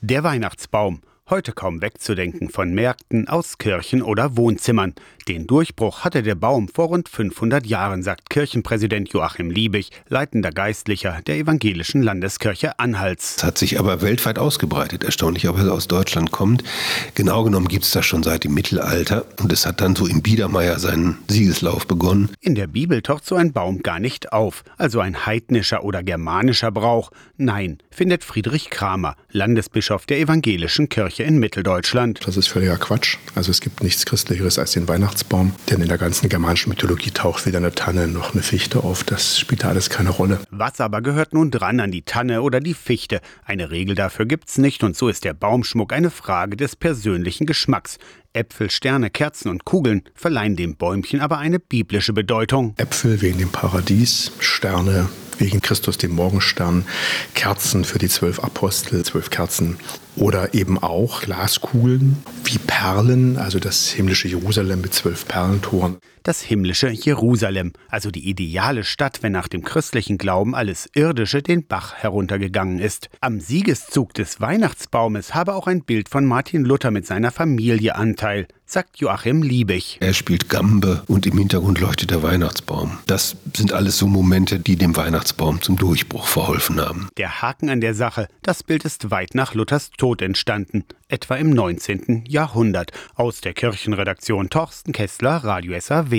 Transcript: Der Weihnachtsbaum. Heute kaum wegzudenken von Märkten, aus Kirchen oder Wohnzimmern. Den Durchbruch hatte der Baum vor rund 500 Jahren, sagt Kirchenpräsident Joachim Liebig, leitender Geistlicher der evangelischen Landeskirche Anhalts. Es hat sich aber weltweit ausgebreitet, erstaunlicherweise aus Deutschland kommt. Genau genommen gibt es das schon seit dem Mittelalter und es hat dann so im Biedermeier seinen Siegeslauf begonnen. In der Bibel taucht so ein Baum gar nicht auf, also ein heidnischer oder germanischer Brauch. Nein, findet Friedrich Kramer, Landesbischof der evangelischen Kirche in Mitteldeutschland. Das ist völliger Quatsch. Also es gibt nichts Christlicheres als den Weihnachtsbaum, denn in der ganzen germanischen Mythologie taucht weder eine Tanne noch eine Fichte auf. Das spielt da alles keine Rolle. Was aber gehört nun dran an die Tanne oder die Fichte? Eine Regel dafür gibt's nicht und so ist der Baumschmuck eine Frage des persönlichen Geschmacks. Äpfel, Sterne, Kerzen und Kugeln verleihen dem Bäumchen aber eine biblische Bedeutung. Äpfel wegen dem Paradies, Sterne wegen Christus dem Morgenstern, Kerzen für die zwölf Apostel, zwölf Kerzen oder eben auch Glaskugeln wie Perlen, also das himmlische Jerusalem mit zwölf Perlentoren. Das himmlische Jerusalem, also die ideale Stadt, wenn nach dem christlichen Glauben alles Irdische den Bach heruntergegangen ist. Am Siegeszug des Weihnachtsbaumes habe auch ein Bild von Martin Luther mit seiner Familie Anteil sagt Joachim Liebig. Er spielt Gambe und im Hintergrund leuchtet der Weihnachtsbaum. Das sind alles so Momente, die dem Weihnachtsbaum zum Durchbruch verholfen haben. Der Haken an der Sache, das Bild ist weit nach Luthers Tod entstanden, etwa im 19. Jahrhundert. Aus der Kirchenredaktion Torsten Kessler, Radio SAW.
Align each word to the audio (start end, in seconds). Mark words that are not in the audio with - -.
Der 0.00 0.22
Weihnachtsbaum. 0.22 1.00
Heute 1.28 1.52
kaum 1.52 1.82
wegzudenken 1.82 2.48
von 2.48 2.72
Märkten, 2.72 3.28
aus 3.28 3.58
Kirchen 3.58 4.00
oder 4.00 4.38
Wohnzimmern. 4.38 4.94
Den 5.28 5.46
Durchbruch 5.46 6.02
hatte 6.02 6.22
der 6.22 6.36
Baum 6.36 6.68
vor 6.68 6.86
rund 6.86 7.06
500 7.06 7.66
Jahren, 7.66 8.02
sagt 8.02 8.30
Kirchenpräsident 8.30 9.10
Joachim 9.10 9.50
Liebig, 9.50 9.90
leitender 10.08 10.52
Geistlicher 10.52 11.20
der 11.26 11.36
evangelischen 11.36 12.02
Landeskirche 12.02 12.78
Anhalts. 12.78 13.36
Es 13.36 13.44
hat 13.44 13.58
sich 13.58 13.78
aber 13.78 14.00
weltweit 14.00 14.38
ausgebreitet, 14.38 15.04
erstaunlicherweise 15.04 15.70
aus 15.70 15.86
Deutschland 15.86 16.30
kommt. 16.30 16.64
Genau 17.14 17.44
genommen 17.44 17.68
gibt 17.68 17.84
es 17.84 17.90
das 17.90 18.06
schon 18.06 18.22
seit 18.22 18.44
dem 18.44 18.54
Mittelalter 18.54 19.26
und 19.42 19.52
es 19.52 19.66
hat 19.66 19.82
dann 19.82 19.96
so 19.96 20.06
im 20.06 20.22
Biedermeier 20.22 20.78
seinen 20.78 21.18
Siegeslauf 21.28 21.86
begonnen. 21.86 22.30
In 22.40 22.54
der 22.54 22.68
Bibel 22.68 23.02
taucht 23.02 23.26
so 23.26 23.34
ein 23.34 23.52
Baum 23.52 23.82
gar 23.82 24.00
nicht 24.00 24.32
auf, 24.32 24.64
also 24.78 25.00
ein 25.00 25.26
heidnischer 25.26 25.84
oder 25.84 26.02
germanischer 26.02 26.70
Brauch. 26.70 27.10
Nein, 27.36 27.78
findet 27.90 28.24
Friedrich 28.24 28.70
Kramer, 28.70 29.14
Landesbischof 29.30 30.06
der 30.06 30.20
evangelischen 30.20 30.88
Kirche 30.88 31.22
in 31.22 31.38
Mitteldeutschland. 31.38 32.20
Das 32.26 32.38
ist 32.38 32.48
völliger 32.48 32.78
Quatsch. 32.78 33.18
Also 33.34 33.50
es 33.50 33.60
gibt 33.60 33.82
nichts 33.82 34.06
Christlicheres 34.06 34.58
als 34.58 34.72
den 34.72 34.88
Weihnachtsbaum, 34.88 35.52
denn 35.68 35.82
in 35.82 35.88
der 35.88 35.98
ganzen 35.98 36.30
germanischen 36.30 36.70
Mythologie 36.70 37.10
taucht 37.10 37.44
weder 37.44 37.58
eine 37.58 37.72
Tanne 37.72 38.08
noch 38.08 38.32
eine 38.32 38.42
Fichte 38.42 38.82
auf. 38.82 39.04
Das 39.04 39.38
spielt 39.38 39.64
da 39.64 39.68
alles 39.68 39.90
keine 39.90 40.10
Rolle. 40.10 40.40
Was 40.50 40.80
aber 40.80 41.02
gehört 41.02 41.34
nun 41.34 41.50
dran 41.50 41.80
an 41.80 41.90
die 41.90 42.02
Tanne 42.02 42.40
oder 42.40 42.60
die 42.60 42.74
Fichte? 42.74 43.20
Eine 43.44 43.70
Regel 43.70 43.94
dafür 43.94 44.24
gibt's 44.24 44.56
nicht 44.56 44.82
und 44.82 44.96
so 44.96 45.08
ist 45.08 45.24
der 45.24 45.34
Baumschmuck 45.34 45.92
eine 45.92 46.10
Frage 46.10 46.56
des 46.56 46.74
persönlichen 46.74 47.46
Geschmacks. 47.46 47.98
Äpfel, 48.32 48.70
Sterne, 48.70 49.10
Kerzen 49.10 49.48
und 49.50 49.64
Kugeln 49.64 50.04
verleihen 50.14 50.56
dem 50.56 50.76
Bäumchen 50.76 51.20
aber 51.20 51.38
eine 51.38 51.58
biblische 51.58 52.12
Bedeutung. 52.12 52.74
Äpfel 52.78 53.20
wegen 53.20 53.38
dem 53.38 53.50
Paradies, 53.50 54.32
Sterne 54.38 55.08
wegen 55.38 55.60
Christus 55.60 55.98
dem 55.98 56.12
Morgenstern, 56.12 56.84
Kerzen 57.34 57.84
für 57.84 57.98
die 57.98 58.08
zwölf 58.08 58.40
Apostel, 58.40 59.04
zwölf 59.04 59.30
Kerzen 59.30 59.78
oder 60.18 60.54
eben 60.54 60.78
auch 60.78 61.22
Glaskugeln 61.22 62.16
wie 62.44 62.58
Perlen, 62.58 63.36
also 63.36 63.58
das 63.58 63.88
himmlische 63.88 64.28
Jerusalem 64.28 64.80
mit 64.80 64.94
zwölf 64.94 65.26
Perlentoren. 65.26 65.98
Das 66.22 66.42
himmlische 66.42 66.88
Jerusalem, 66.88 67.72
also 67.88 68.10
die 68.10 68.28
ideale 68.28 68.84
Stadt, 68.84 69.22
wenn 69.22 69.32
nach 69.32 69.48
dem 69.48 69.64
christlichen 69.64 70.18
Glauben 70.18 70.54
alles 70.54 70.88
Irdische 70.94 71.42
den 71.42 71.66
Bach 71.66 71.94
heruntergegangen 71.94 72.78
ist. 72.78 73.08
Am 73.20 73.40
Siegeszug 73.40 74.12
des 74.14 74.40
Weihnachtsbaumes 74.40 75.34
habe 75.34 75.54
auch 75.54 75.66
ein 75.66 75.84
Bild 75.84 76.08
von 76.08 76.26
Martin 76.26 76.64
Luther 76.64 76.90
mit 76.90 77.06
seiner 77.06 77.30
Familie 77.30 77.96
Anteil 77.96 78.46
sagt 78.68 78.98
Joachim 78.98 79.42
Liebig. 79.42 79.96
Er 80.00 80.12
spielt 80.12 80.50
Gambe 80.50 81.02
und 81.06 81.26
im 81.26 81.38
Hintergrund 81.38 81.80
leuchtet 81.80 82.10
der 82.10 82.22
Weihnachtsbaum. 82.22 82.98
Das 83.06 83.34
sind 83.54 83.72
alles 83.72 83.96
so 83.96 84.06
Momente, 84.06 84.60
die 84.60 84.76
dem 84.76 84.94
Weihnachtsbaum 84.94 85.62
zum 85.62 85.76
Durchbruch 85.76 86.26
verholfen 86.26 86.78
haben. 86.78 87.08
Der 87.16 87.40
Haken 87.40 87.70
an 87.70 87.80
der 87.80 87.94
Sache, 87.94 88.28
das 88.42 88.62
Bild 88.62 88.84
ist 88.84 89.10
weit 89.10 89.34
nach 89.34 89.54
Luthers 89.54 89.90
Tod 90.08 90.22
entstanden, 90.22 90.84
etwa 91.08 91.34
im 91.36 91.50
19. 91.50 92.24
Jahrhundert. 92.26 92.92
Aus 93.14 93.42
der 93.42 93.52
Kirchenredaktion 93.52 94.48
Torsten 94.48 94.94
Kessler, 94.94 95.36
Radio 95.44 95.78
SAW. 95.78 96.18